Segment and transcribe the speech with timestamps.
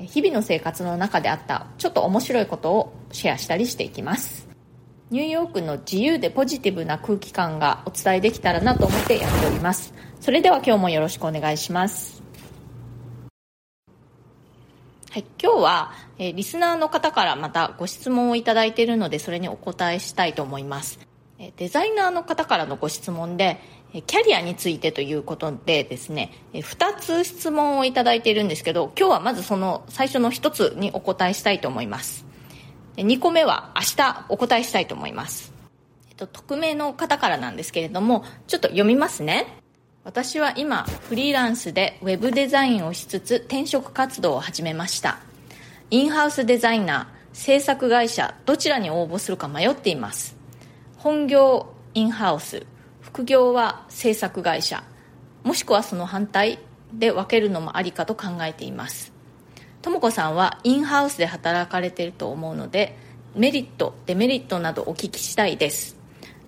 [0.00, 4.48] 日々の生活の中であったちょっと面白いことをシェアしたりしていきます。
[5.10, 9.92] ニューヨークの自由でポジティブな空気感がお伝えできたらなと思ってやっております。
[10.20, 12.22] それでは今日もよろしくお願いします。
[15.10, 21.00] はい、今日は、えーリスナーの方からまたご質問をいただいているのでそれにお答えしたいと思います。
[21.40, 23.58] えーデザイナーの方からのご質問で
[23.92, 32.24] キャリアについてということでですね2つ質問をいただいているんですけど今日はまずその最初の1つにお答えしたいと思います。
[32.96, 35.52] 2個目は明日お答えしたいと思います。
[36.10, 39.60] えっと、匿名の方からなんですけれどもちょっと読みますね。
[40.04, 45.18] 私は今フリーランスでウェブデザインをしつつ転職活動を始めました。
[45.90, 50.36] インハウスデザイナー制作会社どちらに応募するか迷っています。
[50.96, 52.66] 本業インハウス。
[53.12, 54.84] 副業は制作会社
[55.42, 56.58] もしくはその反対
[56.92, 59.12] で分けるのもありかと考えています。
[59.82, 62.96] とも子さんはインハウスで働かれていると思うので
[63.34, 65.96] メリットデメリットなどお聞きしたいです。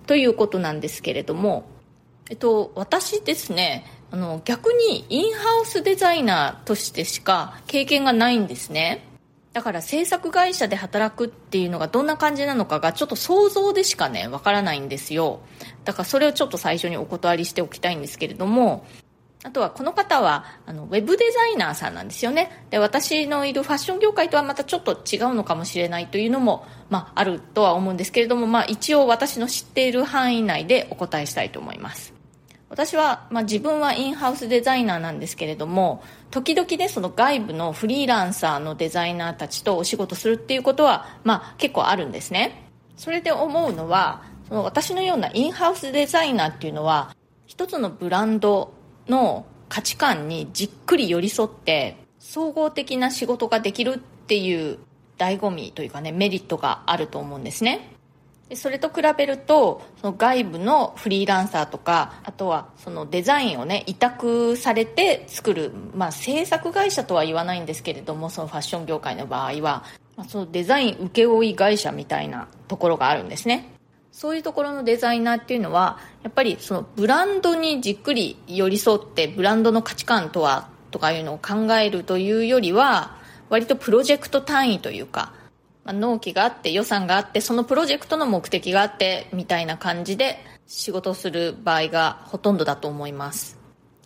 [0.07, 1.65] ということなんですけれども
[2.29, 9.05] えっと、私ですねあの逆にインハウスデザイナーとしてしか経験がないんですね。
[9.53, 15.41] だから制作会社で働くっていうのがどんな感じなのかがちょっと想像でしかねわからないんですよ。
[15.85, 18.85] だからそれをちょっと最初にお断りしておきたいんですけれども
[19.43, 22.65] あとはこの方はあのウェブデザイナーさんなんですよね。
[22.71, 32.22] で私のいるファッション業界とはまたちょっと違うのかもしれないというのも、まあ、あるとは思うんですけれども、まあ、一応私の知っている範囲内でお答えしたいと思います。
[32.73, 36.01] 私は、まあ、自分はインハウスデザイナーなんですけれども
[36.31, 42.67] 時々ねその外部のフリーランサーのデザイナーたちとお仕事するっていうことは、まあ、結構あるんですね。
[42.97, 48.73] それで思うのはその私のようなインハウスデザイナーっていうのは一つのブランド
[49.07, 54.79] の価値観にじっくり寄り添って総合的な仕事ができるっていう
[55.19, 57.92] 醍醐味というかねメリットがあると思うんですね。
[58.53, 69.83] でそれと比べるとその外部のフリーランサーとかあとはそのデザインをね委託されて作る、まあ、制作会社とは言わないんですけれどもそのファッション業界の場合は、
[70.15, 73.71] まあ、そのデザイン請負会社みたいなところがあるんですね。
[74.11, 83.17] そういうところのデザイナーっていうのはやっぱりそのブランドにじっくり寄り添ってブランドの価値観とはとかいうのを考えるというよりは
[83.49, 85.33] 割とプロジェクト単位というか
[85.85, 93.59] まあ、納期があって予算があってそのプロジェクトの目的があってみたいな感じで仕事する場合がほとんどだと思います。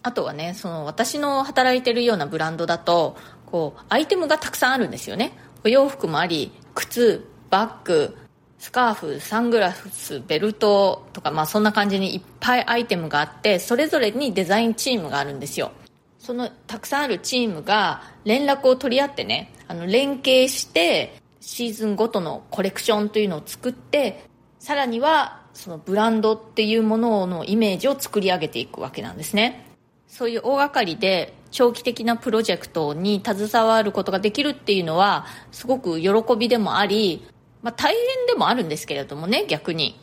[0.04, 5.34] あとはねその私の働いてるようなブランドだとこうアイテムがたくさんあるんですよね。
[5.64, 8.16] お洋服もあり靴バッグ
[8.60, 15.72] スカーフサングラスベルトとか、まあ、そんな感じにいっぱいアイテムがあってそれぞれにデザインチームがあるんですよ。
[16.20, 24.26] そのたくさんあるチームが連絡を取り合ってねあの連携してシーズンごとのコレクションというのを作って
[24.60, 29.66] さらにはそのブランドっていうもののイメージを作り上げていくわけなんですね。
[30.08, 37.28] そういう大掛かりで長期的なプロジェクトに携わることができるっていうのはすごく喜びでもあり、
[37.62, 40.00] まあ、大変でもあるんですけれどもね逆に。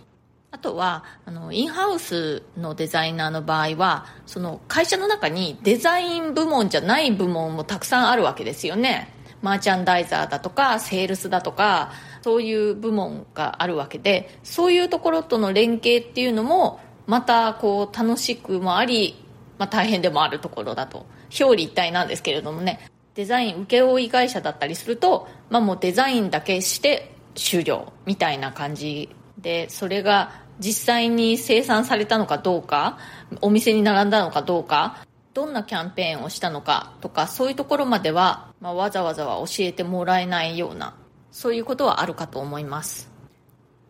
[0.50, 9.12] あとはあのインハウスのデザイナーの場合はその会社の中にデザイン部門じゃない部門もたくさんあるわけですよね。
[9.44, 19.22] マーチャンダイザーだとかセールスだとかそういう部門があるわけでそういうところとの連携っていうのもまたこう楽しくもあり、
[19.58, 21.06] まあ、大変でもあるところだと。
[21.38, 22.88] 表裏一体なんですけれどもね。
[23.14, 32.98] デザイン請負会社だったりすると、まあ、もうデザインだけして終了みたいな感じでそれが実際に生産されたのかどうか
[33.40, 40.94] お店に並んだのかどうかどんなキャンペーンをしたのかとかそういうところまでは、まあ、わざわざは教えてもらえないような
[41.32, 43.12] そういうことはあるかと思います。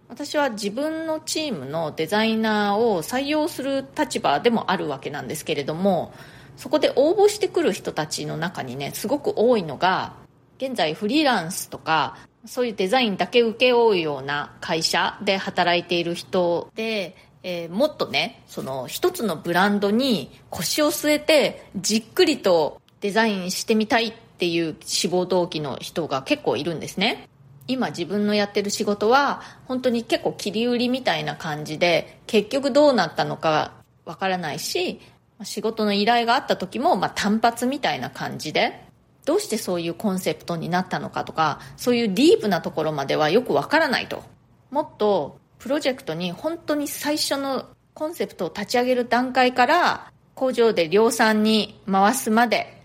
[0.08, 6.12] 私は自分のチームのデザイナーを採用する立場でもあるわけなんですけれども
[6.56, 10.12] そこで応募してくる人たちの中にねすごく多いのが
[10.58, 27.28] 現在フリーランスとかそういうデザインだけ請け負うような会社で働いている人でえー、もっとねその一つのブランドに腰を据えてじっくりとデザインしてみたいっていう志望動機の人が結構いるんですね。
[27.66, 33.72] 今自分のやってる仕事は本当に結構切り売りみたいな感じで結局どうなったのか
[34.04, 35.00] わからないし
[35.42, 38.84] 仕事の依頼があった時もまあ単発みたいな感じで
[39.24, 44.22] どうしてそういうコンセプトになったのかとかそういうディープなところまではよくわからないと。
[44.70, 47.64] もっとプロジェクトに本当に最初の
[47.94, 52.82] コンセプトを立ち上げる段階から工場で量産に回すまで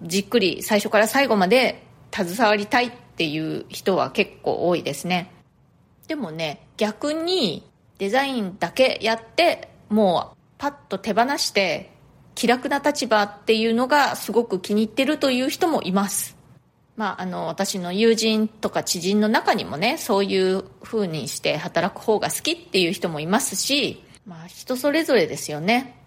[0.00, 5.30] じっくり最初から最後まで携わりたいっていう人は結構多いですね。
[6.08, 11.90] でもね逆にデザインだけやってもうパッと手放して
[12.34, 16.34] 気楽な立場っていうのがすごく気に入ってるという人もいます。
[16.96, 25.98] まあ、あの私の友人とか知人の中にもねそういう風にして働く方が好きっていう人もいますし、まあ、人それぞれですよね。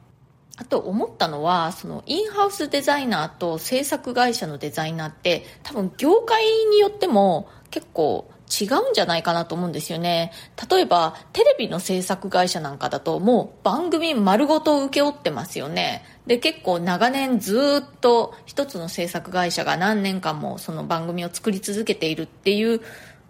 [0.58, 10.32] あと思ったのはそのインハウスデザイナーと制作会社のデザイナーって多分業界によっても結構違うんじゃないかなと思うんですよね。
[10.70, 16.04] 例えばテレビの制作会社なんかだともう番組丸ごと請け負ってますよね。
[16.28, 22.82] で結構長年ずっと一つの制作会社が何年間もその番組を作り続けているっていう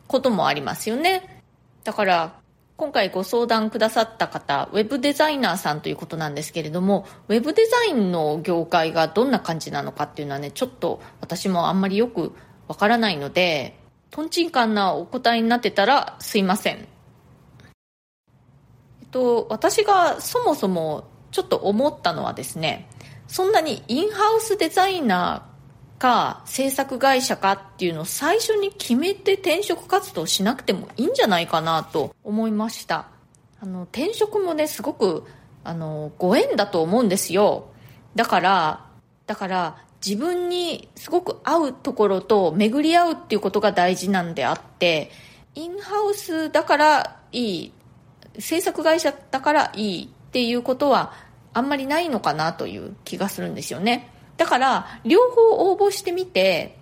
[0.08, 1.44] こともありますよね。
[1.84, 2.46] だから
[2.78, 12.34] 今回ご相談くださった方、ウェブデザイナーさんということなんですけれども、ウェブデザインの業界がどんな感じなのかっていうのはね、ちょっと私もあんまりよく
[12.68, 13.80] わからないので、
[14.16, 16.78] とんちんかんなお答えになってたらすいません。
[16.78, 16.86] え
[19.04, 22.88] っと、私がそもそもちょっと思ったのはですね、
[23.28, 33.08] そんなにインハウスデザイナーか制作会社かっていうのを最初に決めて転職活動しなくてもいいんじゃないかなと思いました
[33.60, 35.24] あの転職もねすごく
[35.64, 37.68] あのご縁だと思うんですよ
[38.14, 38.85] だから
[39.27, 45.12] だから自分にすごく合うところと巡り合うっていうことが大事なんであって
[45.56, 47.74] インハウスだからいい
[48.38, 51.13] 制作会社だからいいっていうことは
[51.54, 56.78] あんまりないのかなという気がするんですよねだから、両方応募してみて、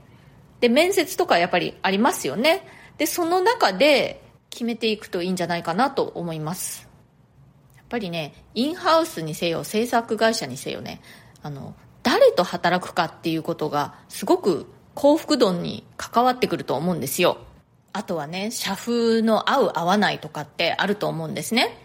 [0.60, 2.66] で、面接とかやっぱりありますよね。
[2.98, 6.90] で、その中で決めていくといいんじゃないかなと思います。
[7.76, 11.02] やっぱりね、インハウスにせよ、制作会社にせよね、
[11.44, 11.76] あの、
[12.14, 17.38] 誰と働くかっていうことがすごく幸福度に関わってくると思うんですよ。
[17.92, 21.76] あとはね、社風の合う合わないとかってあると思うんですね。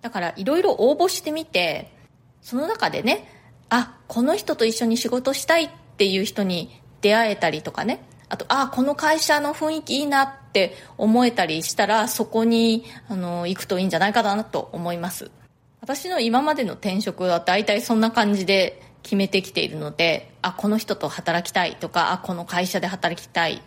[0.00, 1.92] だからいろいろ応募してみて、
[2.40, 3.28] その中でね、
[3.70, 15.30] あこの人と一緒に仕事したいっていう人に出会えたりとかねあとあこの会社の雰囲気いいなって思えたりしたらそこにあの行くといいんじゃないかなと思います
[15.80, 23.62] 私の今までの転職は大体そんな感じで決めてきているのであこの人と働きたいとかあこの会社で働きたい。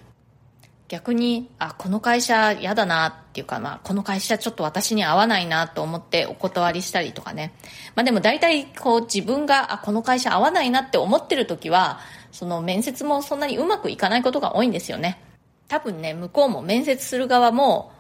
[0.87, 7.53] 逆にあこの会社嫌だなっていうか、まあ、この会社ちょっと私に合わないなと思ってお断りしたりとかね、
[7.95, 11.99] まあ、でも大体こう自分があこの会社合わないなって思ってる時は
[12.31, 15.19] その面接もそんなにうまくいかないことが多いんですよね。
[15.67, 17.91] 多分ね向こうも面接する側も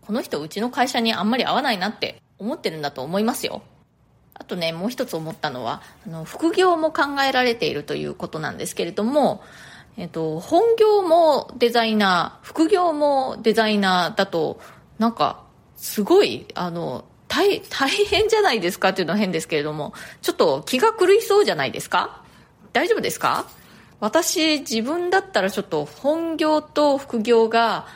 [0.00, 3.62] この人うちの会社にあんまり合わないなって思ってるんだと思いますよ。
[4.40, 9.44] あとねもう一つ思ったのはあの副業も考えられているということなんですけれども
[9.96, 14.58] えっと、本業もデザイナー、副業もデザイナーだと、
[14.98, 15.42] なんか、
[15.76, 22.22] すごい、あの、大、大変じゃないですかっていうのは変ですけれども、ちょっと気が狂いそうじゃないですか？
[22.72, 23.46] 大丈夫ですか？
[23.98, 27.86] 私、自分だったらちょっと本業と副業が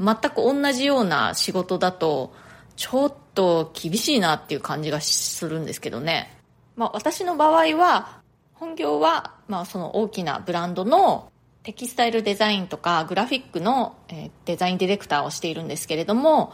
[0.00, 2.34] 全く同じような仕事だと、
[2.76, 6.36] ちょっと厳しいなっていう感じがするんですけどね。
[6.76, 8.20] まあ私の場合は、
[8.54, 16.52] 本業は、まあその大きなブランドのテキスタイルデザインとかグラフィックの、えデザインディレクターをしているんですけれども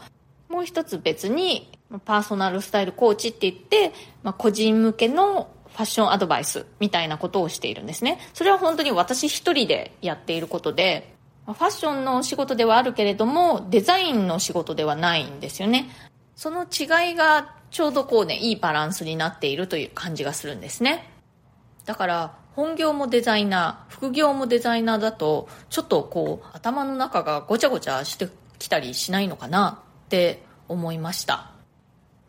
[0.49, 1.69] もう一つ別に
[2.05, 3.93] パーソナルスタイルコーチって言って、
[4.23, 15.89] まあ、個人向けのファッションアドバイスみたいなことをしているんですねそれは本当に私一人でやっていることでファッションの仕事ではあるけれどもデザインの仕事ではないんですよね
[16.39, 21.11] その違いがちょうどこうねいいバランスになっているという感じがするんですね。
[21.83, 31.51] だから本業もデザイナー副業もデザイナーだとちょっとこう頭の中がごちゃごちゃしてきたりしないのかなって思いました、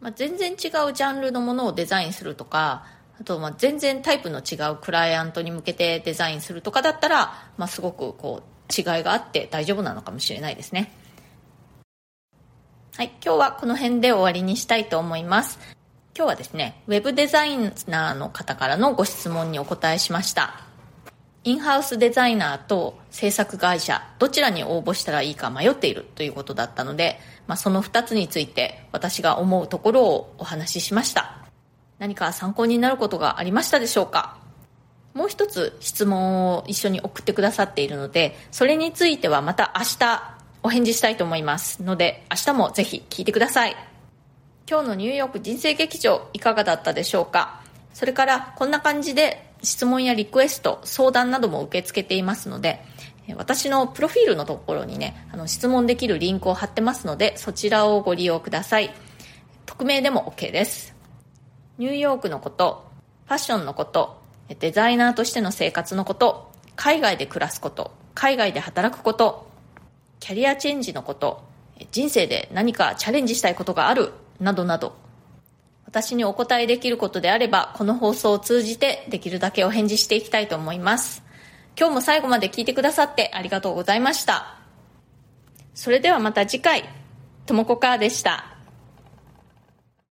[0.00, 2.87] まあ、全然違うジャンルのものをデザインするとか
[3.21, 10.97] あとま全然タイプの違うクライアントに向けてデザインするとかだったら、まあ、すごくこう違いがあって大丈夫なのかもしれないですね。
[12.97, 15.59] はい、今日はこの辺で終わりにしたいと思います。
[16.14, 20.61] 今日はですね、ウェブデザイナーの方からのご質問にお答えしました。
[21.44, 31.38] インハウスデザイナーと制作会社どちらに応募したらいいか迷っているということだったので、まあ、その2つについて私が思うところをお話ししました
[31.99, 34.37] 何か参考になることがありましたでしょうか？
[35.14, 43.76] もう一つ質問を一緒に送ってくださっているのでそれについてはまた明日お返事したいと思いますので明日もぜひ聞いてください
[44.69, 47.61] 今日のニューヨーク人生劇場いかがだったでしょうか？
[47.93, 52.81] それからこんな感じで質問やリクエスト、相談なども受け付けていますので、
[53.37, 58.95] 私のプロフィールのところにね、あの質問できるリンクを貼ってますので、そちらをご利用ください。
[59.67, 60.95] 匿名でも OK です。
[61.79, 62.88] ニューヨークのこと、
[63.26, 64.23] ファッションのこと、
[64.61, 69.50] デザイナーとしての生活のこと、海外で暮らすこと、海外で働くこと、
[70.30, 71.42] キャリアチェンジのこと、
[71.90, 74.94] 人生で何かチャレンジしたいことがある、などなど、
[75.87, 81.25] 私にお答えできることであれば、この放送を通じてできるだけお返事していきたいと思います。
[81.76, 84.56] 今日も最後まで聞いてくださってありがとうございました。
[85.75, 86.84] それではまた次回、
[87.44, 88.50] ともこかーでした。